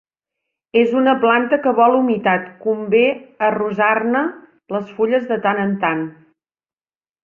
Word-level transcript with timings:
És 0.79 0.95
una 1.01 1.13
planta 1.25 1.59
que 1.65 1.73
vol 1.81 1.99
humitat: 1.99 2.49
convé 2.65 3.03
arrosar-ne 3.51 4.27
les 4.77 4.93
fulles 4.99 5.33
de 5.35 5.43
tant 5.49 5.67
en 5.71 5.81
tant. 5.89 6.07